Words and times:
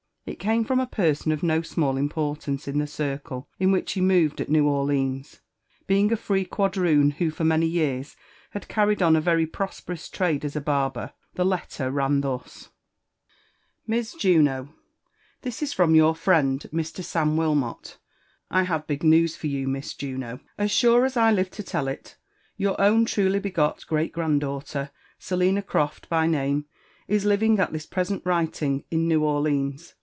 * 0.23 0.25
It 0.31 0.35
came 0.39 0.63
from 0.63 0.79
a 0.79 0.85
person 0.87 1.31
of 1.31 1.41
no 1.43 1.61
small 1.63 1.97
importance 1.97 2.67
in 2.67 2.77
the 2.77 2.85
circle 2.87 3.49
in 3.59 3.71
which 3.71 3.93
he 3.93 4.01
moved 4.01 4.39
at 4.39 4.49
New 4.51 4.65
Orleans, 4.67 5.41
being 5.87 6.11
a 6.11 6.15
free 6.15 6.45
quadroon 6.45 7.11
who 7.13 7.31
for 7.31 7.43
many 7.43 7.65
years 7.65 8.15
bad 8.53 8.67
carried 8.67 9.01
on 9.01 9.15
a 9.15 9.19
very 9.21 9.45
prosperous 9.47 10.07
trade 10.07 10.45
as 10.45 10.55
a 10.55 10.61
barber. 10.61 11.11
The 11.33 11.43
letter 11.43 11.89
ran 11.91 12.21
thus:* 12.21 12.69
*' 13.29 13.87
Mis 13.87 14.13
Jotfo. 14.15 14.69
'< 15.05 15.43
Thfe 15.43 15.61
Is 15.63 15.73
from 15.73 15.93
rovtt 15.95 16.17
frind 16.17 16.69
Mr. 16.71 17.01
Ssm 17.01 17.35
WHmot. 17.35 17.97
I 18.51 18.63
haye 18.63 18.83
big 18.87 19.03
news 19.03 19.35
for 19.35 19.47
you, 19.47 19.67
Mis 19.67 19.93
JiiM. 19.95 20.39
As 20.57 20.69
wtt 20.71 21.05
as 21.07 21.15
1 21.15 21.35
life 21.35 21.49
to 21.51 21.63
tell 21.63 21.87
it, 21.89 22.15
your 22.57 22.79
own 22.79 23.05
tru1y 23.07 23.41
l>egot 23.43 23.85
great 23.87 24.13
grftndHiatighter, 24.13 24.91
S«lhia 25.19 25.65
Croft 25.65 26.07
by 26.09 26.25
Mrnle, 26.27 26.65
is 27.07 27.25
living 27.25 27.59
at 27.59 27.71
m$ 27.73 27.79
prestet 27.89 28.21
rKing 28.23 28.83
In 28.91 29.07
New 29.07 29.21
Orlines. 29.21 29.95